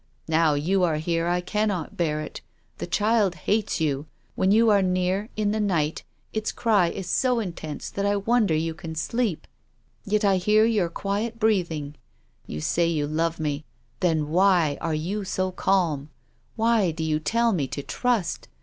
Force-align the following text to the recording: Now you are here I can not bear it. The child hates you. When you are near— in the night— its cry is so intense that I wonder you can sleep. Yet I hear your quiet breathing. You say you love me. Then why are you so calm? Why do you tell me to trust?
Now 0.27 0.55
you 0.55 0.81
are 0.81 0.95
here 0.97 1.27
I 1.27 1.41
can 1.41 1.67
not 1.67 1.95
bear 1.95 2.21
it. 2.21 2.41
The 2.79 2.87
child 2.87 3.35
hates 3.35 3.79
you. 3.79 4.07
When 4.33 4.49
you 4.51 4.71
are 4.71 4.81
near— 4.81 5.29
in 5.37 5.51
the 5.51 5.59
night— 5.59 6.03
its 6.33 6.51
cry 6.51 6.89
is 6.89 7.05
so 7.05 7.39
intense 7.39 7.91
that 7.91 8.03
I 8.03 8.15
wonder 8.15 8.55
you 8.55 8.73
can 8.73 8.95
sleep. 8.95 9.45
Yet 10.03 10.25
I 10.25 10.37
hear 10.37 10.65
your 10.65 10.89
quiet 10.89 11.37
breathing. 11.39 11.97
You 12.47 12.61
say 12.61 12.87
you 12.87 13.05
love 13.05 13.39
me. 13.39 13.63
Then 13.99 14.29
why 14.29 14.79
are 14.81 14.95
you 14.95 15.23
so 15.23 15.51
calm? 15.51 16.09
Why 16.55 16.89
do 16.89 17.03
you 17.03 17.19
tell 17.19 17.51
me 17.53 17.67
to 17.67 17.83
trust? 17.83 18.47